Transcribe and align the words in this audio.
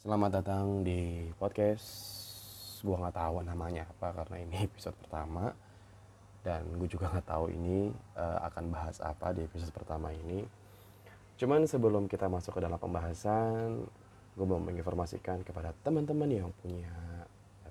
Selamat 0.00 0.40
datang 0.40 0.80
di 0.80 1.28
podcast. 1.36 1.84
Gua 2.80 3.04
nggak 3.04 3.20
tahu 3.20 3.44
namanya 3.44 3.84
apa 3.84 4.16
karena 4.16 4.36
ini 4.40 4.56
episode 4.72 4.96
pertama. 4.96 5.52
Dan 6.40 6.72
gue 6.80 6.88
juga 6.88 7.12
nggak 7.12 7.28
tahu 7.28 7.52
ini 7.52 7.92
uh, 8.16 8.40
akan 8.48 8.72
bahas 8.72 8.96
apa 9.04 9.36
di 9.36 9.44
episode 9.44 9.68
pertama 9.76 10.08
ini. 10.08 10.40
Cuman 11.36 11.68
sebelum 11.68 12.08
kita 12.08 12.32
masuk 12.32 12.56
ke 12.56 12.60
dalam 12.64 12.80
pembahasan 12.80 13.84
Gue 14.32 14.48
mau 14.48 14.56
menginformasikan 14.56 15.44
kepada 15.44 15.76
teman-teman 15.84 16.32
yang 16.32 16.48
punya 16.64 16.88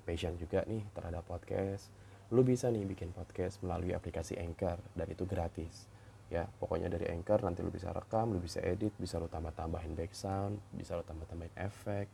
passion 0.06 0.38
juga 0.38 0.62
nih 0.70 0.86
terhadap 0.94 1.26
podcast. 1.26 1.90
Lu 2.30 2.46
bisa 2.46 2.70
nih 2.70 2.86
bikin 2.86 3.10
podcast 3.10 3.58
melalui 3.66 3.90
aplikasi 3.90 4.38
Anchor 4.38 4.78
dan 4.94 5.10
itu 5.10 5.26
gratis 5.26 5.90
ya 6.30 6.46
pokoknya 6.46 6.86
dari 6.86 7.10
anchor 7.10 7.42
nanti 7.42 7.60
lu 7.66 7.74
bisa 7.74 7.90
rekam 7.90 8.30
lu 8.30 8.38
bisa 8.38 8.62
edit 8.62 8.94
bisa 8.94 9.18
lu 9.18 9.26
tambah 9.26 9.50
tambahin 9.50 9.98
back 9.98 10.14
sound 10.14 10.62
bisa 10.70 10.94
lu 10.94 11.02
tambah 11.02 11.26
tambahin 11.26 11.50
efek 11.58 12.06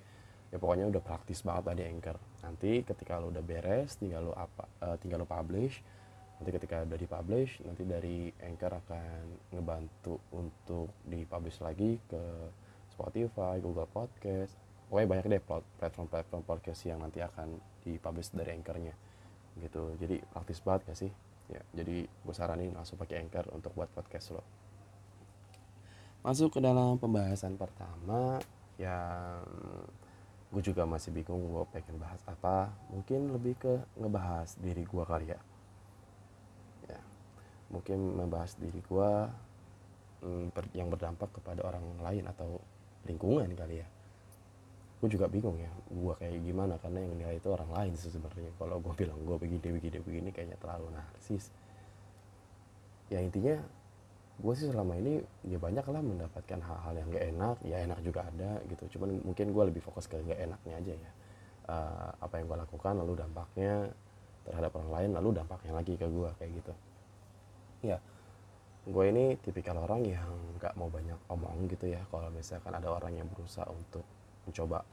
ya 0.50 0.56
pokoknya 0.62 0.86
udah 0.90 1.02
praktis 1.02 1.42
banget 1.42 1.74
tadi 1.74 1.82
anchor. 1.86 2.16
Nanti 2.46 2.72
ketika 2.86 3.18
lu 3.18 3.34
udah 3.34 3.42
beres 3.42 3.98
tinggal 3.98 4.30
lu 4.30 4.32
apa 4.34 4.64
uh, 4.82 4.96
tinggal 5.00 5.22
lu 5.22 5.28
publish. 5.28 5.82
Nanti 6.36 6.50
ketika 6.52 6.84
udah 6.84 6.98
dipublish 7.00 7.52
nanti 7.64 7.82
dari 7.88 8.28
anchor 8.44 8.72
akan 8.76 9.52
ngebantu 9.56 10.20
untuk 10.36 10.92
dipublish 11.08 11.58
lagi 11.64 11.96
ke 12.06 12.22
Spotify 12.92 13.58
Google 13.58 13.88
Podcast. 13.88 14.54
Pokoknya 14.86 15.08
banyak 15.10 15.26
deh 15.26 15.42
platform-platform 15.82 16.42
podcast 16.46 16.80
yang 16.86 17.02
nanti 17.02 17.18
akan 17.18 17.58
dipublish 17.82 18.30
dari 18.30 18.54
anchornya. 18.54 18.94
Gitu. 19.58 19.96
Jadi 19.98 20.20
praktis 20.30 20.62
banget 20.62 20.92
gak 20.92 20.98
sih 21.00 21.25
ya 21.46 21.62
jadi 21.70 22.06
gue 22.06 22.34
saranin 22.34 22.74
langsung 22.74 22.98
pakai 22.98 23.22
anchor 23.22 23.46
untuk 23.54 23.72
buat 23.74 23.90
podcast 23.94 24.34
lo. 24.34 24.42
Masuk 26.26 26.58
ke 26.58 26.60
dalam 26.62 26.98
pembahasan 26.98 27.54
pertama 27.54 28.42
yang 28.76 29.46
gue 30.50 30.62
juga 30.62 30.86
masih 30.86 31.14
bingung 31.14 31.42
gue 31.42 31.64
pengen 31.74 31.98
bahas 31.98 32.22
apa 32.26 32.70
mungkin 32.90 33.34
lebih 33.34 33.54
ke 33.58 33.74
ngebahas 33.98 34.58
diri 34.58 34.82
gue 34.82 35.04
kali 35.06 35.26
ya. 35.30 35.40
Ya 36.90 37.00
mungkin 37.70 37.98
membahas 38.18 38.58
diri 38.58 38.82
gue 38.82 39.10
hmm, 40.26 40.54
yang 40.74 40.90
berdampak 40.90 41.30
kepada 41.34 41.62
orang 41.62 41.82
lain 42.02 42.26
atau 42.26 42.58
lingkungan 43.06 43.46
kali 43.54 43.82
ya 43.82 43.88
gue 44.96 45.08
juga 45.12 45.28
bingung 45.28 45.60
ya 45.60 45.68
gue 45.92 46.14
kayak 46.16 46.40
gimana 46.40 46.80
karena 46.80 47.04
yang 47.04 47.14
nilai 47.20 47.36
itu 47.36 47.48
orang 47.52 47.68
lain 47.68 47.92
sih 48.00 48.08
sebenarnya. 48.08 48.48
Kalau 48.56 48.80
gue 48.80 48.94
bilang 48.96 49.20
gue 49.20 49.36
begini 49.36 49.68
begini 49.76 49.98
begini 50.00 50.28
kayaknya 50.32 50.56
terlalu 50.56 50.88
narsis. 50.96 51.52
Ya 53.12 53.20
intinya 53.20 53.60
gue 54.36 54.54
sih 54.56 54.68
selama 54.68 54.96
ini 54.96 55.20
ya 55.48 55.60
banyak 55.60 55.84
lah 55.84 56.00
mendapatkan 56.00 56.60
hal-hal 56.60 56.92
yang 56.96 57.08
gak 57.12 57.24
enak 57.28 57.56
ya 57.64 57.76
enak 57.84 57.98
juga 58.00 58.24
ada 58.24 58.60
gitu. 58.72 58.96
Cuman 58.96 59.20
mungkin 59.20 59.52
gue 59.52 59.64
lebih 59.68 59.84
fokus 59.84 60.08
ke 60.08 60.16
gak 60.16 60.40
enaknya 60.40 60.74
aja 60.80 60.94
ya. 60.96 61.12
Uh, 61.66 62.10
apa 62.22 62.40
yang 62.40 62.46
gue 62.48 62.58
lakukan 62.62 62.94
lalu 62.96 63.12
dampaknya 63.20 63.90
terhadap 64.46 64.70
orang 64.78 64.90
lain 64.94 65.10
lalu 65.18 65.28
dampaknya 65.34 65.72
lagi 65.76 65.94
ke 66.00 66.06
gue 66.08 66.30
kayak 66.40 66.50
gitu. 66.56 66.72
Ya 67.84 68.00
gue 68.86 69.04
ini 69.12 69.36
tipikal 69.44 69.76
orang 69.76 70.08
yang 70.08 70.30
gak 70.56 70.72
mau 70.80 70.88
banyak 70.88 71.20
omong 71.28 71.68
gitu 71.68 71.84
ya. 71.84 72.00
Kalau 72.08 72.32
misalkan 72.32 72.72
ada 72.72 72.88
orang 72.88 73.12
yang 73.12 73.28
berusaha 73.28 73.68
untuk 73.68 74.15
mencoba 74.46 74.86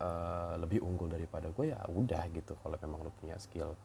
uh, 0.00 0.54
lebih 0.58 0.80
unggul 0.82 1.12
daripada 1.12 1.52
gue 1.52 1.72
ya 1.72 1.80
udah 1.88 2.24
gitu. 2.32 2.56
Kalau 2.58 2.76
memang 2.80 3.04
lu 3.04 3.12
punya 3.16 3.36
skill 3.36 3.76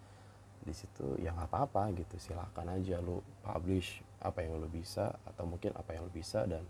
di 0.62 0.73
situ 0.73 1.18
ya 1.20 1.36
nggak 1.36 1.50
apa-apa 1.52 1.92
gitu. 1.95 2.16
Silakan 2.18 2.80
aja 2.80 2.98
lu 3.03 3.20
publish 3.44 4.02
apa 4.22 4.45
yang 4.45 4.58
lu 4.58 4.70
bisa 4.72 5.12
atau 5.28 5.44
mungkin 5.45 5.76
apa 5.76 5.98
yang 5.98 6.08
lu 6.08 6.14
bisa 6.14 6.45
dan 6.45 6.64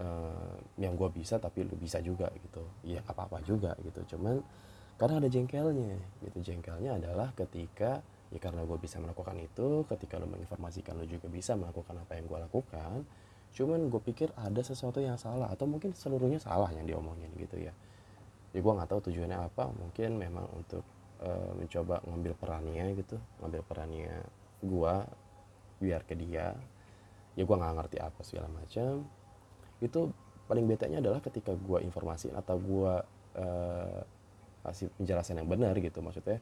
uh, 0.00 0.56
yang 0.78 0.94
gue 0.94 1.08
bisa 1.10 1.40
tapi 1.42 1.66
lu 1.66 1.74
bisa 1.74 1.98
juga 2.00 2.30
gitu. 2.38 2.62
Ya 2.86 3.02
apa-apa 3.04 3.42
juga 3.42 3.74
gitu. 3.82 4.16
Cuman 4.16 4.40
karena 4.98 5.22
ada 5.22 5.28
jengkelnya 5.30 5.98
gitu. 6.22 6.38
Jengkelnya 6.42 6.98
adalah 6.98 7.34
ketika 7.34 8.02
ya 8.28 8.36
karena 8.36 8.60
gue 8.60 8.76
bisa 8.76 9.00
melakukan 9.00 9.40
itu 9.40 9.88
ketika 9.88 10.20
lu 10.20 10.28
menginformasikan 10.28 11.00
lu 11.00 11.08
juga 11.08 11.32
bisa 11.32 11.56
melakukan 11.56 11.96
apa 11.96 12.12
yang 12.20 12.28
gue 12.28 12.38
lakukan 12.44 13.08
cuman 13.58 13.90
gue 13.90 13.98
pikir 13.98 14.30
ada 14.38 14.62
sesuatu 14.62 15.02
yang 15.02 15.18
salah 15.18 15.50
atau 15.50 15.66
mungkin 15.66 15.90
seluruhnya 15.90 16.38
salah 16.38 16.70
yang 16.70 16.86
diomongin 16.86 17.26
gitu 17.34 17.58
ya. 17.58 17.74
Ya 18.54 18.60
gue 18.62 18.72
nggak 18.72 18.86
tahu 18.86 19.10
tujuannya 19.10 19.34
apa. 19.34 19.66
Mungkin 19.74 20.14
memang 20.14 20.46
untuk 20.54 20.86
uh, 21.18 21.50
mencoba 21.58 21.98
ngambil 22.06 22.38
perannya 22.38 22.86
gitu 22.94 23.18
ngambil 23.42 23.62
perannya 23.66 24.14
gue 24.62 24.94
biar 25.82 26.06
ke 26.06 26.14
dia. 26.14 26.54
Ya 27.34 27.42
gue 27.42 27.56
nggak 27.58 27.74
ngerti 27.82 27.98
apa 27.98 28.20
segala 28.22 28.46
macam. 28.46 29.02
Itu 29.82 30.14
paling 30.46 30.70
betanya 30.70 31.02
adalah 31.02 31.18
ketika 31.18 31.50
gue 31.58 31.82
informasi 31.82 32.30
atau 32.30 32.62
gue 32.62 32.94
uh, 33.42 34.00
kasih 34.62 34.86
penjelasan 35.02 35.42
yang 35.42 35.50
benar 35.50 35.74
gitu 35.82 35.98
maksudnya 35.98 36.38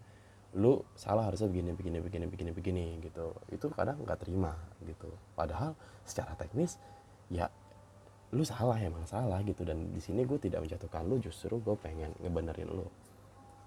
lu 0.57 0.81
salah 0.97 1.29
harusnya 1.29 1.53
begini 1.53 1.77
begini 1.77 1.99
begini 2.01 2.27
begini 2.29 2.51
begini 2.53 2.87
gitu. 3.09 3.33
Itu 3.49 3.73
kadang 3.73 4.05
nggak 4.05 4.21
terima 4.21 4.53
gitu. 4.85 5.09
Padahal 5.33 5.73
secara 6.05 6.37
teknis 6.37 6.77
ya 7.31 7.51
lu 8.35 8.43
salah 8.43 8.77
emang 8.83 9.07
salah 9.07 9.39
gitu. 9.47 9.63
Dan 9.63 9.95
di 9.95 10.01
sini 10.03 10.27
gue 10.27 10.39
tidak 10.41 10.67
menjatuhkan 10.67 11.07
lu 11.07 11.23
justru 11.23 11.57
gue 11.63 11.77
pengen 11.79 12.11
ngebenerin 12.21 12.71
lu. 12.71 12.87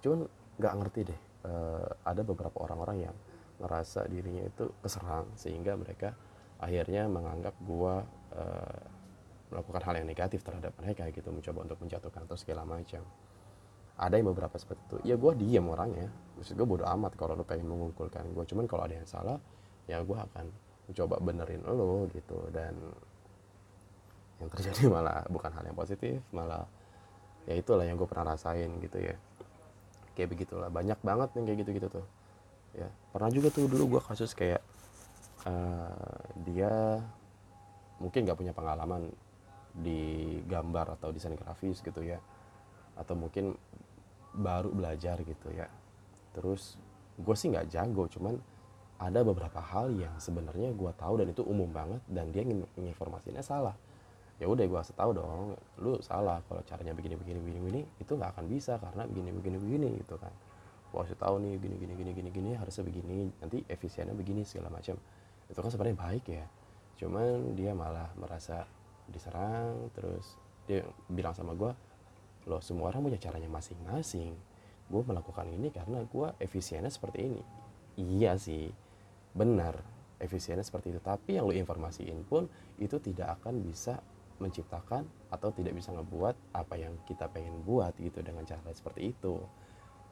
Cuman 0.03 0.28
nggak 0.59 0.74
ngerti 0.84 1.00
deh 1.08 1.20
uh, 1.47 1.88
ada 2.03 2.22
beberapa 2.22 2.59
orang-orang 2.68 3.08
yang 3.08 3.16
ngerasa 3.59 4.08
dirinya 4.08 4.44
itu 4.47 4.72
keserang 4.80 5.28
sehingga 5.36 5.75
mereka 5.75 6.16
akhirnya 6.59 7.08
menganggap 7.08 7.56
gue 7.64 7.94
uh, 8.36 8.81
melakukan 9.50 9.81
hal 9.84 9.94
yang 10.03 10.08
negatif 10.08 10.44
terhadap 10.46 10.76
mereka 10.78 11.09
gitu 11.09 11.31
mencoba 11.31 11.66
untuk 11.68 11.80
menjatuhkan 11.81 12.22
atau 12.28 12.38
segala 12.38 12.64
macam. 12.68 13.03
Ada 14.00 14.16
yang 14.16 14.31
beberapa 14.31 14.56
seperti 14.56 14.80
itu. 14.88 14.97
Ya 15.12 15.16
gue 15.20 15.31
diem 15.36 15.66
orangnya. 15.68 16.08
Maksud 16.40 16.56
gue 16.56 16.68
bodo 16.68 16.88
amat 16.88 17.20
kalau 17.20 17.36
lo 17.36 17.44
pengen 17.44 17.68
mengumpulkan 17.68 18.31
gue 18.31 18.44
cuman 18.47 18.64
kalau 18.64 18.88
ada 18.88 18.96
yang 18.96 19.08
salah 19.08 19.36
ya 19.91 20.00
gue 20.00 20.16
akan 20.16 20.46
mencoba 20.88 21.20
benerin 21.20 21.64
lo 21.68 22.08
gitu. 22.12 22.47
Dan 22.52 22.80
yang 24.39 24.50
terjadi 24.51 24.81
malah 24.95 25.23
bukan 25.27 25.51
hal 25.51 25.63
yang 25.67 25.77
positif 25.77 26.19
malah 26.31 26.66
ya 27.50 27.55
itulah 27.57 27.81
yang 27.81 27.97
gue 27.97 28.05
pernah 28.05 28.35
rasain 28.35 28.69
gitu 28.77 28.97
ya. 29.01 29.16
Kayak 30.13 30.29
begitulah. 30.38 30.69
Banyak 30.69 31.00
banget 31.01 31.29
yang 31.39 31.45
kayak 31.50 31.59
gitu-gitu 31.66 31.88
tuh. 31.89 32.05
Ya 32.78 32.88
pernah 33.09 33.33
juga 33.33 33.49
tuh 33.49 33.66
dulu 33.66 33.97
gue 33.97 34.01
kasus 34.05 34.38
kayak 34.38 34.61
uh, 35.49 36.22
dia 36.45 37.01
mungkin 37.97 38.29
nggak 38.29 38.38
punya 38.38 38.53
pengalaman 38.53 39.09
di 39.73 40.38
gambar 40.45 40.99
atau 40.99 41.09
desain 41.09 41.33
grafis 41.33 41.81
gitu 41.81 42.05
ya. 42.05 42.22
Atau 42.94 43.17
mungkin 43.17 43.57
baru 44.38 44.69
belajar 44.69 45.17
gitu 45.25 45.49
ya. 45.49 45.66
Terus 46.38 46.78
gue 47.17 47.35
sih 47.35 47.49
nggak 47.49 47.73
jago 47.73 48.05
cuman 48.05 48.38
ada 48.99 49.23
beberapa 49.23 49.63
hal 49.63 49.95
yang 49.95 50.13
sebenarnya 50.19 50.75
gue 50.75 50.91
tahu 50.99 51.23
dan 51.23 51.31
itu 51.31 51.39
umum 51.47 51.72
banget 51.72 52.03
dan 52.11 52.35
dia 52.35 52.44
nginformasinya 52.75 53.39
salah 53.39 53.75
ya 54.39 54.47
udah 54.47 54.63
gue 54.63 54.79
kasih 54.79 54.95
tahu 54.95 55.11
dong 55.11 55.59
lu 55.83 56.00
salah 56.00 56.39
kalau 56.47 56.63
caranya 56.63 56.95
begini 56.95 57.19
begini 57.19 57.39
begini 57.44 57.59
begini 57.59 57.81
itu 58.00 58.11
nggak 58.16 58.39
akan 58.39 58.45
bisa 58.47 58.79
karena 58.79 59.03
begini 59.03 59.29
begini 59.35 59.57
begini 59.59 59.88
gitu 60.00 60.16
kan. 60.16 60.31
Gue 60.89 61.00
kasih 61.03 61.19
tahu 61.19 61.35
nih 61.44 61.59
gini 61.59 61.75
gini 61.75 61.94
gini 62.00 62.11
gini 62.16 62.29
gini 62.31 62.51
harusnya 62.55 62.88
begini 62.88 63.28
nanti 63.44 63.61
efisiennya 63.67 64.16
begini 64.16 64.47
segala 64.47 64.72
macam. 64.72 64.95
Itu 65.51 65.59
kan 65.59 65.69
sebenarnya 65.69 65.97
baik 65.99 66.25
ya. 66.31 66.45
Cuman 67.03 67.53
dia 67.59 67.75
malah 67.75 68.07
merasa 68.16 68.63
diserang 69.11 69.91
terus 69.91 70.39
dia 70.69 70.88
bilang 71.11 71.35
sama 71.35 71.51
gue 71.57 71.72
loh 72.47 72.63
semua 72.63 72.95
orang 72.95 73.11
punya 73.11 73.19
caranya 73.19 73.51
masing-masing. 73.51 74.31
Gue 74.89 75.01
melakukan 75.03 75.51
ini 75.51 75.67
karena 75.69 75.99
gue 76.07 76.28
efisiennya 76.39 76.89
seperti 76.89 77.28
ini. 77.28 77.41
Iya 77.99 78.39
sih 78.39 78.72
benar 79.35 79.75
efisiennya 80.16 80.63
seperti 80.63 80.95
itu. 80.95 81.03
Tapi 81.03 81.35
yang 81.35 81.47
lo 81.47 81.53
informasiin 81.53 82.23
pun 82.23 82.47
itu 82.79 82.95
tidak 83.03 83.44
akan 83.44 83.59
bisa 83.59 83.99
menciptakan 84.39 85.03
atau 85.29 85.51
tidak 85.53 85.75
bisa 85.75 85.91
ngebuat 85.94 86.35
apa 86.55 86.75
yang 86.79 86.95
kita 87.05 87.27
pengen 87.29 87.61
buat 87.67 87.94
gitu 88.00 88.23
dengan 88.23 88.47
cara 88.47 88.72
seperti 88.72 89.11
itu. 89.14 89.40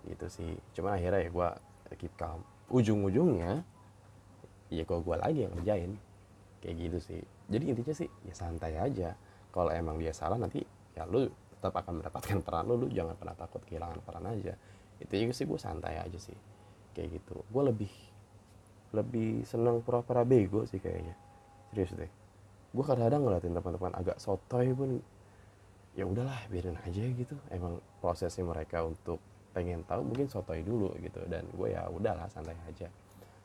Gitu 0.04 0.26
sih. 0.28 0.52
Cuman 0.76 1.00
akhirnya 1.00 1.28
ya 1.28 1.30
gue 1.32 1.50
keep 1.98 2.14
calm. 2.20 2.44
Ujung-ujungnya 2.68 3.64
ya 4.68 4.84
kok 4.84 5.02
gue 5.02 5.16
lagi 5.16 5.40
yang 5.48 5.54
ngerjain. 5.56 5.92
Kayak 6.60 6.76
gitu 6.78 6.98
sih. 7.00 7.22
Jadi 7.48 7.64
intinya 7.72 7.96
sih 7.96 8.10
ya 8.28 8.34
santai 8.36 8.76
aja. 8.76 9.16
Kalau 9.50 9.72
emang 9.72 9.98
dia 9.98 10.12
salah 10.12 10.38
nanti 10.38 10.62
ya 10.94 11.08
lu 11.08 11.26
tetap 11.58 11.74
akan 11.74 12.04
mendapatkan 12.04 12.38
peran 12.44 12.64
lu. 12.68 12.76
Lu 12.86 12.88
jangan 12.92 13.16
pernah 13.16 13.36
takut 13.36 13.64
kehilangan 13.64 14.04
peran 14.04 14.28
aja. 14.28 14.54
Itu 15.00 15.14
juga 15.16 15.34
sih 15.34 15.48
gue 15.48 15.60
santai 15.60 16.04
aja 16.04 16.20
sih. 16.20 16.38
Kayak 16.94 17.24
gitu. 17.24 17.42
Gue 17.48 17.64
lebih 17.68 17.94
lebih 18.92 19.44
senang 19.44 19.84
pura-pura 19.84 20.28
bego 20.28 20.68
sih 20.68 20.84
kayaknya. 20.84 21.16
Serius 21.72 21.96
deh 21.96 22.27
gue 22.78 22.86
kadang-kadang 22.86 23.26
ngeliatin 23.26 23.58
teman-teman 23.58 23.94
agak 23.98 24.18
sotoy 24.22 24.70
pun 24.78 25.02
ya 25.98 26.06
udahlah 26.06 26.38
biarin 26.54 26.78
aja 26.86 27.02
gitu. 27.10 27.34
Emang 27.50 27.82
prosesnya 27.98 28.46
mereka 28.46 28.86
untuk 28.86 29.18
pengen 29.50 29.82
tahu 29.90 30.06
mungkin 30.06 30.30
sotoy 30.30 30.62
dulu 30.62 30.94
gitu. 31.02 31.26
Dan 31.26 31.50
gue 31.50 31.74
ya 31.74 31.90
udahlah 31.90 32.30
santai 32.30 32.54
aja. 32.70 32.86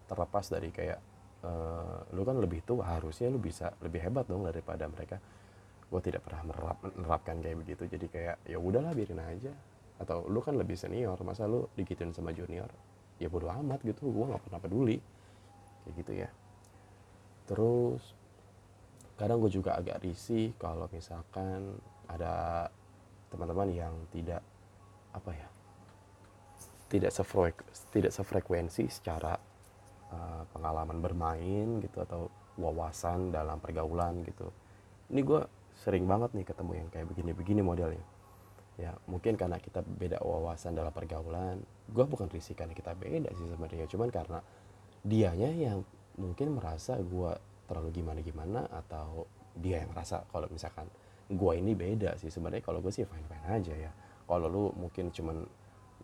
Terlepas 0.05 0.53
dari 0.53 0.69
kayak 0.69 1.01
uh, 1.49 2.05
lu 2.13 2.29
kan 2.29 2.37
lebih 2.37 2.61
tua 2.69 3.01
harusnya 3.01 3.33
lu 3.33 3.41
bisa 3.41 3.73
lebih 3.81 4.05
hebat 4.05 4.29
dong 4.29 4.45
daripada 4.45 4.85
mereka. 4.85 5.17
Gue 5.89 6.01
tidak 6.05 6.29
pernah 6.29 6.53
merap, 6.53 6.77
menerapkan 6.85 7.41
kayak 7.41 7.57
begitu. 7.65 7.89
Jadi 7.89 8.07
kayak 8.13 8.37
ya 8.45 8.61
udahlah 8.61 8.93
biarin 8.93 9.25
aja. 9.25 9.53
Atau 9.97 10.29
lu 10.29 10.45
kan 10.45 10.61
lebih 10.61 10.77
senior 10.77 11.17
masa 11.25 11.49
lu 11.49 11.73
digituin 11.73 12.13
sama 12.13 12.37
junior? 12.37 12.69
Ya 13.17 13.33
bodo 13.33 13.49
amat 13.49 13.81
gitu 13.81 14.13
gue 14.13 14.25
nggak 14.29 14.45
pernah 14.45 14.61
peduli. 14.61 15.01
Kayak 15.89 15.95
gitu 16.05 16.13
ya. 16.21 16.29
Terus 17.49 18.22
kadang 19.23 19.39
gue 19.39 19.55
juga 19.55 19.79
agak 19.79 20.03
risih 20.03 20.51
kalau 20.59 20.91
misalkan 20.91 21.79
ada 22.11 22.67
teman-teman 23.31 23.71
yang 23.71 23.95
tidak 24.11 24.43
apa 25.15 25.31
ya 25.31 25.49
tidak 26.91 27.15
sefrek 27.15 27.63
tidak 27.95 28.11
sefrekuensi 28.11 28.91
secara 28.91 29.39
uh, 30.11 30.43
pengalaman 30.51 30.99
bermain 30.99 31.79
gitu 31.79 32.03
atau 32.03 32.27
wawasan 32.59 33.33
dalam 33.33 33.63
pergaulan 33.63 34.27
gitu. 34.27 34.51
Ini 35.09 35.23
gue 35.23 35.41
sering 35.87 36.05
banget 36.05 36.35
nih 36.35 36.45
ketemu 36.45 36.73
yang 36.85 36.89
kayak 36.91 37.07
begini-begini 37.09 37.63
modelnya. 37.63 38.05
Ya 38.75 38.93
mungkin 39.07 39.39
karena 39.39 39.63
kita 39.63 39.87
beda 39.87 40.19
wawasan 40.19 40.75
dalam 40.75 40.91
pergaulan 40.91 41.63
gue 41.93 42.05
bukan 42.09 42.27
risih 42.27 42.59
karena 42.59 42.75
kita 42.75 42.97
beda 42.97 43.31
sih 43.37 43.47
sebenarnya 43.47 43.87
cuman 43.87 44.09
karena 44.09 44.41
dianya 45.05 45.51
yang 45.55 45.79
mungkin 46.17 46.57
merasa 46.57 46.97
gue 46.97 47.33
terlalu 47.73 48.05
gimana 48.05 48.21
gimana 48.21 48.61
atau 48.69 49.25
dia 49.57 49.81
yang 49.81 49.97
merasa 49.97 50.21
kalau 50.29 50.45
misalkan 50.53 50.85
gue 51.33 51.53
ini 51.57 51.73
beda 51.73 52.21
sih. 52.21 52.29
Sebenarnya 52.29 52.61
kalau 52.61 52.85
gue 52.85 52.93
sih 52.93 53.09
fine 53.09 53.25
fine 53.25 53.47
aja 53.49 53.73
ya. 53.73 53.91
Kalau 54.29 54.47
lu 54.49 54.65
mungkin 54.77 55.09
cuman 55.09 55.45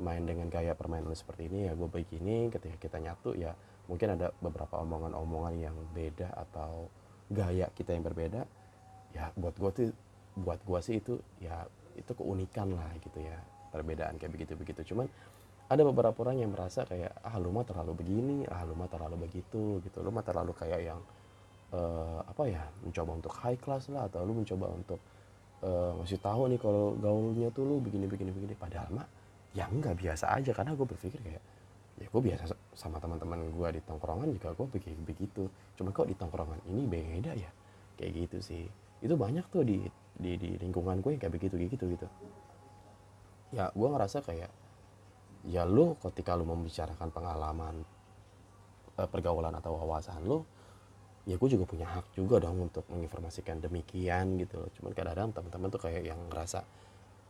main 0.01 0.25
dengan 0.25 0.49
gaya 0.49 0.73
permainan 0.73 1.13
seperti 1.13 1.51
ini 1.51 1.69
ya 1.69 1.73
gue 1.75 1.91
begini 1.91 2.49
ketika 2.55 2.77
kita 2.79 3.03
nyatu 3.03 3.35
ya 3.35 3.51
mungkin 3.91 4.15
ada 4.15 4.31
beberapa 4.39 4.79
omongan-omongan 4.79 5.55
yang 5.59 5.75
beda 5.91 6.31
atau 6.49 6.89
gaya 7.29 7.69
kita 7.77 7.93
yang 7.93 8.05
berbeda. 8.05 8.49
Ya 9.13 9.33
buat 9.37 9.57
gue 9.57 9.71
tuh 9.77 9.89
buat 10.39 10.61
gue 10.65 10.81
sih 10.81 11.03
itu 11.03 11.21
ya 11.43 11.69
itu 11.99 12.13
keunikan 12.17 12.73
lah 12.73 12.89
gitu 13.05 13.21
ya. 13.21 13.37
Perbedaan 13.69 14.17
kayak 14.17 14.33
begitu 14.33 14.53
begitu 14.57 14.81
cuman 14.95 15.09
ada 15.69 15.85
beberapa 15.85 16.17
orang 16.25 16.41
yang 16.41 16.51
merasa 16.57 16.89
kayak 16.89 17.13
ah 17.21 17.37
lu 17.37 17.53
mah 17.53 17.61
terlalu 17.61 17.93
begini 18.01 18.49
ah 18.49 18.65
lu 18.65 18.73
mah 18.73 18.89
terlalu 18.89 19.29
begitu 19.29 19.85
gitu. 19.85 20.01
Lu 20.01 20.09
mah 20.09 20.25
terlalu 20.25 20.57
kayak 20.57 20.81
yang 20.81 21.01
uh, 21.75 22.21
apa 22.25 22.43
ya 22.49 22.63
mencoba 22.85 23.11
untuk 23.19 23.33
high 23.45 23.59
class 23.61 23.89
lah 23.93 24.09
atau 24.09 24.25
lu 24.25 24.37
mencoba 24.37 24.67
untuk 24.73 25.01
uh, 25.65 25.93
ngasih 26.01 26.21
tahu 26.21 26.49
nih 26.53 26.61
kalau 26.61 26.97
gaulnya 26.97 27.49
tuh 27.53 27.65
lu 27.67 27.77
begini 27.83 28.09
begini 28.09 28.31
begini. 28.33 28.55
Padahal 28.57 28.89
mah 28.93 29.07
ya 29.53 29.69
enggak 29.69 29.99
biasa 29.99 30.33
aja. 30.33 30.51
Karena 30.55 30.73
gue 30.77 30.87
berpikir 30.87 31.21
kayak 31.21 31.43
ya 31.99 32.07
gue 32.07 32.23
biasa 32.23 32.55
sama 32.79 33.03
teman-teman 33.03 33.51
gue 33.51 33.69
di 33.75 33.81
tongkrongan 33.83 34.29
juga 34.31 34.55
gue 34.55 34.67
begitu 34.71 35.01
begitu. 35.05 35.43
Cuma 35.77 35.93
kok 35.93 36.09
di 36.09 36.17
tongkrongan 36.17 36.61
ini 36.71 36.83
beda 36.87 37.33
ya? 37.35 37.51
Kayak 37.99 38.11
gitu 38.27 38.39
sih. 38.41 38.65
Itu 39.03 39.15
banyak 39.19 39.45
tuh 39.51 39.67
di 39.67 39.85
di, 40.19 40.35
di 40.35 40.51
lingkungan 40.59 40.99
gue 40.99 41.15
yang 41.15 41.23
kayak 41.23 41.35
begitu 41.35 41.55
gitu 41.59 41.85
gitu. 41.91 42.07
Ya 43.53 43.71
gue 43.73 43.89
ngerasa 43.89 44.25
kayak 44.25 44.51
ya 45.47 45.63
lu 45.63 45.95
ketika 46.03 46.35
lu 46.35 46.45
membicarakan 46.45 47.09
pengalaman 47.15 47.75
eh, 48.99 49.09
pergaulan 49.09 49.55
atau 49.55 49.79
wawasan 49.79 50.27
lu 50.27 50.43
ya 51.29 51.37
gue 51.37 51.49
juga 51.53 51.69
punya 51.69 51.85
hak 51.85 52.17
juga 52.17 52.41
dong 52.41 52.73
untuk 52.73 52.89
menginformasikan 52.89 53.61
demikian 53.61 54.41
gitu 54.41 54.65
loh. 54.65 54.73
Cuman 54.73 54.97
kadang-kadang 54.97 55.37
teman-teman 55.37 55.69
tuh 55.69 55.81
kayak 55.85 56.03
yang 56.09 56.17
ngerasa 56.33 56.65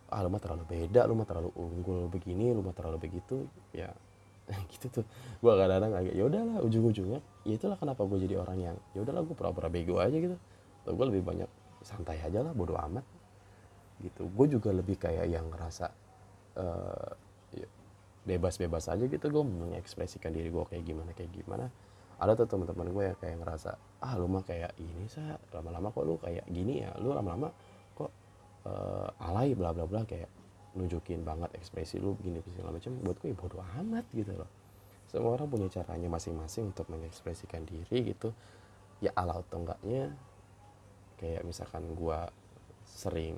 ah 0.09 0.21
lu 0.25 0.31
mah 0.31 0.41
terlalu 0.41 0.65
beda 0.65 1.05
lu 1.05 1.19
mah 1.19 1.29
terlalu 1.29 1.51
unggul 1.59 2.09
begini 2.09 2.55
lu 2.55 2.63
mah 2.63 2.73
terlalu 2.79 3.11
begitu. 3.11 3.51
Ya 3.75 3.91
gitu 4.73 5.03
tuh. 5.03 5.05
Gue 5.43 5.51
kadang-kadang 5.51 5.99
agak 5.99 6.15
ya 6.15 6.23
udahlah 6.31 6.57
ujung-ujungnya 6.63 7.21
ya 7.43 7.53
itulah 7.59 7.75
kenapa 7.75 8.07
gue 8.07 8.19
jadi 8.23 8.39
orang 8.39 8.59
yang 8.63 8.77
ya 8.95 9.03
udahlah 9.03 9.27
gue 9.27 9.35
pura-pura 9.35 9.67
bego 9.67 9.99
aja 9.99 10.15
gitu. 10.15 10.39
Atau 10.87 10.95
gue 10.95 11.07
lebih 11.11 11.27
banyak 11.27 11.51
santai 11.83 12.23
aja 12.23 12.39
lah 12.47 12.55
bodo 12.55 12.79
amat. 12.79 13.03
Gitu. 13.99 14.31
Gue 14.31 14.47
juga 14.47 14.71
lebih 14.71 14.95
kayak 14.95 15.27
yang 15.27 15.51
ngerasa 15.51 15.91
uh, 16.55 17.11
bebas-bebas 18.23 18.95
aja 18.95 19.05
gitu. 19.11 19.27
Gue 19.27 19.43
mengekspresikan 19.43 20.31
diri 20.31 20.55
gue 20.55 20.65
kayak 20.71 20.87
gimana 20.87 21.11
kayak 21.19 21.35
gimana. 21.35 21.67
Ada 22.23 22.39
tuh 22.39 22.47
teman-teman 22.47 22.95
gue 22.95 23.05
yang 23.11 23.19
kayak 23.19 23.43
ngerasa 23.43 23.88
ah 23.99 24.15
lu 24.15 24.31
mah 24.31 24.47
kayak 24.47 24.79
ini 24.79 25.11
sa. 25.11 25.39
Lama-lama 25.51 25.91
kok 25.91 26.05
lu 26.07 26.15
kayak 26.23 26.47
gini 26.47 26.87
ya? 26.87 26.95
Lu 27.03 27.11
lama-lama 27.11 27.51
kok 27.99 28.11
uh, 28.67 29.11
alay 29.27 29.59
bla 29.59 29.75
bla 29.75 29.85
bla 29.87 30.07
kayak 30.07 30.31
nunjukin 30.79 31.27
banget 31.27 31.51
ekspresi 31.59 31.99
lu 31.99 32.15
begini 32.15 32.39
segala 32.55 32.75
macam. 32.75 32.95
Buat 33.03 33.17
gue 33.19 33.29
ya 33.35 33.37
bodo 33.37 33.59
amat 33.83 34.07
gitu 34.15 34.33
loh. 34.39 34.51
Semua 35.09 35.35
orang 35.35 35.49
punya 35.49 35.69
caranya 35.73 36.07
masing-masing 36.13 36.71
untuk 36.71 36.87
mengekspresikan 36.93 37.65
diri 37.65 38.15
gitu. 38.15 38.31
Ya 39.03 39.11
ala 39.19 39.41
atau 39.41 39.63
enggaknya 39.63 40.15
kayak 41.19 41.43
misalkan 41.43 41.83
gue 41.99 42.19
sering 42.87 43.35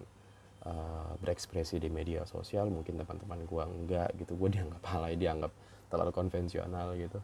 uh, 0.69 1.17
berekspresi 1.25 1.81
di 1.81 1.89
media 1.89 2.29
sosial 2.29 2.69
mungkin 2.69 3.01
teman-teman 3.01 3.41
gue 3.49 3.63
enggak 3.65 4.09
gitu 4.21 4.37
gue 4.37 4.49
dianggap 4.53 4.83
halai 4.93 5.17
dianggap 5.17 5.53
terlalu 5.89 6.13
konvensional 6.13 6.93
gitu. 6.99 7.23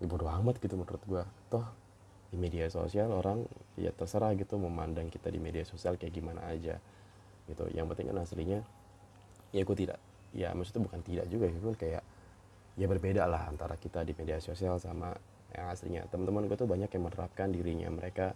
Ya 0.00 0.06
bodo 0.08 0.26
amat 0.30 0.56
gitu 0.62 0.80
menurut 0.80 1.02
gue 1.04 1.22
toh 1.52 1.66
di 2.34 2.42
media 2.42 2.66
sosial 2.66 3.14
orang 3.14 3.46
ya 3.78 3.94
terserah 3.94 4.34
gitu 4.34 4.58
memandang 4.58 5.06
kita 5.06 5.30
di 5.30 5.38
media 5.38 5.62
sosial 5.62 5.94
kayak 5.94 6.10
gimana 6.18 6.42
aja 6.50 6.82
gitu. 7.46 7.70
Yang 7.70 7.94
penting 7.94 8.06
kan 8.10 8.18
aslinya 8.18 8.60
ya 9.54 9.62
gue 9.62 9.76
tidak 9.78 10.02
ya 10.34 10.50
maksudnya 10.50 10.82
bukan 10.90 11.00
tidak 11.06 11.30
juga 11.30 11.46
gitu 11.46 11.70
kayak 11.78 12.02
ya 12.74 12.86
berbeda 12.90 13.30
lah 13.30 13.46
antara 13.46 13.78
kita 13.78 14.02
di 14.02 14.18
media 14.18 14.42
sosial 14.42 14.82
sama 14.82 15.14
yang 15.54 15.70
aslinya. 15.70 16.02
Teman-teman 16.10 16.50
gue 16.50 16.58
tuh 16.58 16.66
banyak 16.66 16.90
yang 16.90 17.06
menerapkan 17.06 17.54
dirinya 17.54 17.86
mereka 17.94 18.34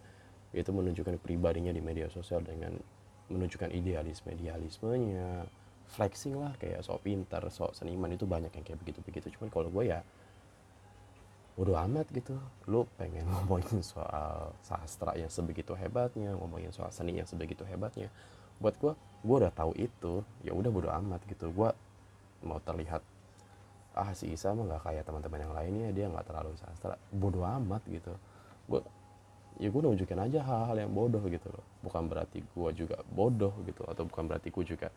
yaitu 0.54 0.70
menunjukkan 0.70 1.18
pribadinya 1.18 1.74
di 1.74 1.82
media 1.82 2.06
sosial 2.06 2.46
dengan 2.46 2.78
menunjukkan 3.34 3.74
idealisme 3.74 4.30
idealismenya. 4.30 5.50
Flexing 5.88 6.38
lah 6.38 6.54
kayak 6.60 6.86
sok 6.86 7.02
pintar 7.02 7.42
sok 7.50 7.74
seniman 7.74 8.14
itu 8.14 8.28
banyak 8.28 8.52
yang 8.54 8.62
kayak 8.62 8.78
begitu 8.78 9.00
begitu 9.02 9.26
cuman 9.34 9.48
kalau 9.48 9.72
gue 9.72 9.88
ya 9.88 10.04
udah 11.58 11.84
amat 11.90 12.06
gitu. 12.14 12.38
Lu 12.70 12.86
pengen 12.94 13.26
ngomongin 13.34 13.82
soal 13.82 14.54
sastra 14.62 15.18
yang 15.18 15.28
sebegitu 15.28 15.74
hebatnya 15.74 16.32
ngomongin 16.38 16.70
soal 16.70 16.88
seni 16.94 17.18
yang 17.18 17.26
sebegitu 17.26 17.66
hebatnya. 17.66 18.08
Buat 18.62 18.78
gue 18.78 18.92
gue 19.26 19.36
udah 19.42 19.52
tahu 19.52 19.74
itu. 19.74 20.22
Ya 20.46 20.54
udah 20.54 20.70
bodo 20.70 20.88
amat 20.94 21.26
gitu. 21.26 21.50
Gue 21.50 21.74
mau 22.46 22.62
terlihat 22.62 23.02
ah 23.98 24.14
si 24.14 24.30
Isa 24.30 24.54
mah 24.54 24.62
nggak 24.62 24.82
kayak 24.86 25.02
teman-teman 25.10 25.42
yang 25.42 25.52
lainnya 25.58 25.88
dia 25.90 26.06
nggak 26.06 26.30
terlalu 26.30 26.54
sastra. 26.54 26.94
Bodo 27.10 27.42
amat 27.42 27.82
gitu. 27.90 28.14
Gue 28.70 28.80
ya 29.58 29.66
gue 29.74 29.80
nunjukin 29.82 30.22
aja 30.22 30.38
hal-hal 30.46 30.86
yang 30.86 30.92
bodoh 30.94 31.22
gitu 31.26 31.50
loh. 31.50 31.66
Bukan 31.82 32.06
berarti 32.06 32.38
gue 32.38 32.70
juga 32.78 33.02
bodoh 33.10 33.50
gitu 33.66 33.82
atau 33.82 34.06
bukan 34.06 34.30
berarti 34.30 34.54
gue 34.54 34.64
juga 34.64 34.88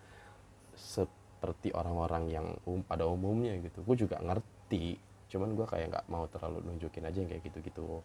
seperti 0.78 1.74
orang-orang 1.74 2.24
yang 2.30 2.48
um, 2.70 2.86
pada 2.86 3.10
umumnya 3.10 3.58
gitu. 3.58 3.82
Gue 3.82 3.98
juga 3.98 4.22
ngerti 4.22 5.10
cuman 5.32 5.56
gue 5.56 5.64
kayak 5.64 5.88
nggak 5.96 6.06
mau 6.12 6.28
terlalu 6.28 6.60
nunjukin 6.68 7.08
aja 7.08 7.18
yang 7.24 7.30
kayak 7.32 7.44
gitu-gitu. 7.48 8.04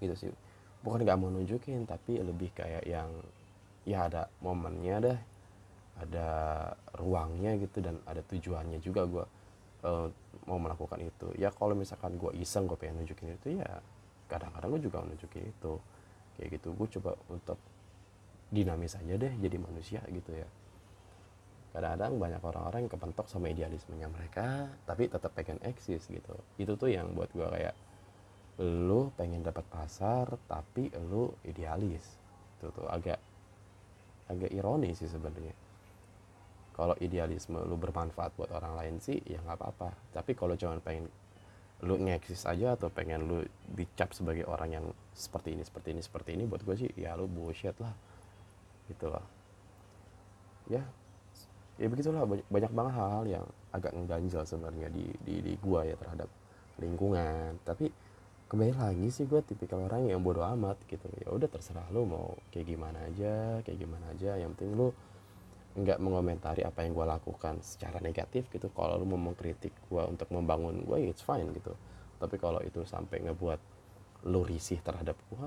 Gitu 0.00 0.14
sih. 0.16 0.30
Bukan 0.80 1.04
nggak 1.04 1.18
mau 1.20 1.28
nunjukin 1.28 1.84
tapi 1.84 2.16
lebih 2.24 2.50
kayak 2.56 2.88
yang 2.88 3.12
ya 3.84 4.08
ada 4.08 4.32
momennya 4.40 4.96
deh. 5.04 5.18
Ada 5.98 6.28
ruangnya 6.96 7.58
gitu 7.60 7.82
dan 7.82 7.98
ada 8.06 8.22
tujuannya 8.22 8.78
juga 8.80 9.02
gue 9.04 9.24
uh, 9.84 10.08
mau 10.48 10.56
melakukan 10.56 10.98
itu. 11.04 11.34
Ya 11.36 11.52
kalau 11.52 11.76
misalkan 11.76 12.16
gue 12.16 12.32
iseng 12.40 12.64
gue 12.64 12.78
pengen 12.80 13.04
nunjukin 13.04 13.36
itu 13.36 13.60
ya 13.60 13.82
kadang-kadang 14.32 14.78
gue 14.78 14.82
juga 14.88 15.04
menunjukin 15.04 15.44
itu. 15.44 15.72
Kayak 16.40 16.48
gitu. 16.56 16.68
Gue 16.72 16.88
coba 16.98 17.12
untuk 17.28 17.58
dinamis 18.48 18.96
aja 18.96 19.14
deh 19.20 19.32
jadi 19.36 19.56
manusia 19.60 20.00
gitu 20.08 20.32
ya 20.32 20.48
kadang-kadang 21.72 22.16
banyak 22.16 22.42
orang-orang 22.42 22.80
yang 22.88 22.92
kepentok 22.92 23.26
sama 23.28 23.52
idealismenya 23.52 24.08
mereka 24.08 24.72
tapi 24.88 25.06
tetap 25.06 25.32
pengen 25.36 25.60
eksis 25.60 26.08
gitu. 26.08 26.34
Itu 26.56 26.80
tuh 26.80 26.88
yang 26.90 27.12
buat 27.12 27.28
gue 27.30 27.44
kayak 27.44 27.76
lu 28.58 29.14
pengen 29.14 29.46
dapat 29.46 29.62
pasar 29.68 30.26
tapi 30.48 30.90
lu 31.06 31.30
idealis. 31.46 32.02
Itu 32.58 32.74
tuh 32.74 32.88
agak 32.88 33.20
agak 34.28 34.50
ironis 34.52 34.98
sih 35.00 35.10
sebenarnya. 35.10 35.54
Kalau 36.74 36.94
idealisme 37.02 37.58
lu 37.62 37.74
bermanfaat 37.74 38.38
buat 38.38 38.50
orang 38.54 38.74
lain 38.78 38.94
sih 39.02 39.18
ya 39.28 39.38
nggak 39.42 39.58
apa-apa. 39.58 39.90
Tapi 40.14 40.32
kalau 40.34 40.58
cuma 40.58 40.78
pengen 40.80 41.06
lu 41.86 41.94
ngeksis 41.94 42.42
aja 42.50 42.74
atau 42.74 42.90
pengen 42.90 43.30
lu 43.30 43.38
dicap 43.70 44.10
sebagai 44.10 44.42
orang 44.50 44.70
yang 44.74 44.86
seperti 45.14 45.54
ini 45.54 45.62
seperti 45.62 45.94
ini 45.94 46.02
seperti 46.02 46.30
ini 46.34 46.42
buat 46.42 46.66
gue 46.66 46.74
sih 46.74 46.90
ya 46.98 47.14
lu 47.14 47.30
bullshit 47.30 47.76
lah. 47.78 47.94
Gitu 48.90 49.06
loh. 49.06 49.26
Ya 50.66 50.82
ya 51.78 51.86
begitulah. 51.86 52.26
Banyak, 52.26 52.72
banget 52.74 52.92
hal-hal 52.98 53.24
yang 53.24 53.46
agak 53.70 53.94
ngeganjel 53.94 54.42
sebenarnya 54.44 54.88
di 54.90 55.06
di 55.22 55.34
di 55.40 55.52
gua 55.62 55.86
ya 55.86 55.94
terhadap 55.94 56.28
lingkungan. 56.82 57.58
Tapi 57.62 57.90
kembali 58.48 58.74
lagi 58.80 59.12
sih 59.12 59.28
gue 59.28 59.44
tipikal 59.44 59.84
orang 59.84 60.08
yang 60.08 60.24
bodoh 60.24 60.46
amat 60.56 60.80
gitu. 60.88 61.04
Ya 61.20 61.28
udah 61.28 61.48
terserah 61.50 61.84
lu 61.92 62.08
mau 62.08 62.32
kayak 62.48 62.66
gimana 62.66 62.98
aja 63.04 63.60
kayak 63.62 63.78
gimana 63.78 64.04
aja. 64.14 64.38
Yang 64.40 64.50
penting 64.58 64.72
lu 64.78 64.88
nggak 65.78 65.98
mengomentari 66.02 66.66
apa 66.66 66.82
yang 66.82 66.96
gue 66.96 67.06
lakukan 67.06 67.60
secara 67.62 68.00
negatif 68.00 68.48
gitu. 68.48 68.72
Kalau 68.72 68.98
lu 68.98 69.06
mau 69.06 69.20
mengkritik 69.30 69.74
gue 69.90 70.02
untuk 70.06 70.30
membangun 70.32 70.82
gue 70.86 71.12
it's 71.12 71.22
fine 71.22 71.50
gitu. 71.54 71.74
Tapi 72.18 72.34
kalau 72.40 72.58
itu 72.64 72.82
sampai 72.82 73.22
ngebuat 73.28 73.60
lu 74.26 74.42
risih 74.42 74.82
terhadap 74.82 75.14
gue 75.30 75.46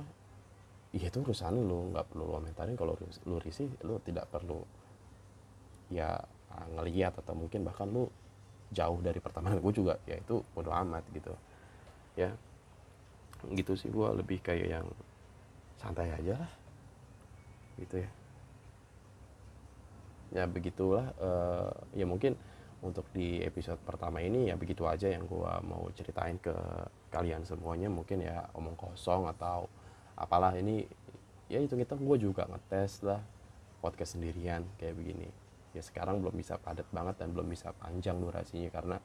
iya 0.95 1.07
itu 1.07 1.23
urusan 1.23 1.57
lu. 1.57 1.91
Nggak 1.95 2.05
perlu 2.11 2.23
lu 2.27 2.31
komentarin. 2.37 2.75
Kalau 2.77 2.93
lu 3.01 3.37
risih 3.41 3.67
lu 3.87 3.97
tidak 4.03 4.29
perlu 4.29 4.61
ya 5.91 6.17
ngeliat 6.75 7.13
atau 7.19 7.35
mungkin 7.35 7.67
bahkan 7.67 7.87
lu 7.91 8.07
jauh 8.71 8.99
dari 9.03 9.19
pertemanan 9.19 9.59
gue 9.59 9.73
juga 9.75 9.99
ya 10.07 10.15
itu 10.15 10.39
bodo 10.55 10.71
amat 10.71 11.03
gitu. 11.11 11.33
Ya 12.15 12.31
gitu 13.51 13.75
sih 13.75 13.91
gue 13.91 14.07
lebih 14.15 14.39
kayak 14.39 14.67
yang 14.79 14.87
santai 15.77 16.13
aja 16.13 16.39
lah 16.39 16.51
gitu 17.79 17.99
ya. 17.99 18.09
Ya 20.31 20.43
begitulah 20.47 21.11
uh, 21.19 21.75
ya 21.91 22.07
mungkin 22.07 22.39
untuk 22.81 23.05
di 23.13 23.43
episode 23.45 23.77
pertama 23.83 24.23
ini 24.23 24.49
ya 24.49 24.55
begitu 24.57 24.87
aja 24.87 25.11
yang 25.11 25.27
gue 25.27 25.51
mau 25.67 25.91
ceritain 25.91 26.39
ke 26.39 26.55
kalian 27.11 27.43
semuanya. 27.43 27.91
Mungkin 27.91 28.23
ya 28.23 28.47
omong 28.55 28.79
kosong 28.79 29.27
atau 29.27 29.67
apalah 30.15 30.55
ini 30.55 30.87
ya 31.51 31.59
itu 31.59 31.75
kita 31.75 31.99
gue 31.99 32.17
juga 32.21 32.47
ngetes 32.47 33.03
lah 33.03 33.19
podcast 33.83 34.15
sendirian 34.15 34.63
kayak 34.79 34.95
begini 34.95 35.27
ya 35.71 35.81
sekarang 35.83 36.19
belum 36.19 36.35
bisa 36.35 36.59
padat 36.59 36.87
banget 36.91 37.15
dan 37.21 37.31
belum 37.31 37.47
bisa 37.47 37.71
panjang 37.79 38.19
durasinya 38.19 38.69
karena 38.71 38.97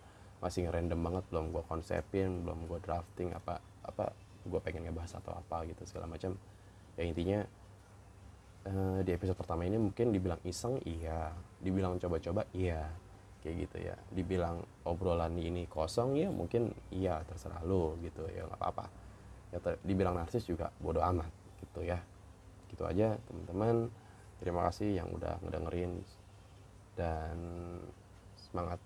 masih 0.43 0.69
random 0.69 1.01
banget 1.01 1.25
belum 1.33 1.45
gue 1.55 1.65
konsepin 1.65 2.45
belum 2.45 2.69
gue 2.69 2.79
drafting 2.85 3.33
apa 3.33 3.63
apa 3.87 4.13
gue 4.47 4.61
pengen 4.63 4.89
ngebahas 4.89 5.19
atau 5.19 5.35
apa 5.35 5.67
gitu 5.67 5.83
segala 5.85 6.07
macam. 6.07 6.39
Ya 6.97 7.03
intinya 7.05 7.41
uh, 8.71 8.99
di 9.03 9.11
episode 9.13 9.37
pertama 9.37 9.67
ini 9.67 9.77
mungkin 9.77 10.15
dibilang 10.15 10.41
iseng 10.47 10.79
iya. 10.87 11.35
Dibilang 11.59 11.99
coba-coba 11.99 12.47
iya. 12.55 12.87
Kayak 13.43 13.55
gitu 13.67 13.77
ya. 13.83 13.97
Dibilang 14.15 14.63
obrolan 14.87 15.35
ini 15.37 15.67
kosong 15.67 16.17
ya 16.17 16.31
mungkin 16.31 16.71
iya 16.95 17.21
terserah 17.27 17.61
lo 17.67 17.99
gitu 18.01 18.25
ya 18.31 18.47
nggak 18.47 18.59
apa-apa. 18.59 18.87
Ya 19.51 19.59
dibilang 19.83 20.15
narsis 20.19 20.47
juga 20.47 20.71
bodoh 20.79 21.03
amat 21.03 21.31
gitu 21.63 21.83
ya. 21.83 21.99
Gitu 22.71 22.83
aja 22.87 23.19
teman-teman. 23.29 23.91
Terima 24.37 24.69
kasih 24.69 25.01
yang 25.01 25.09
udah 25.17 25.41
ngedengerin 25.43 26.05
dan 26.97 27.37
semangat 28.35 28.81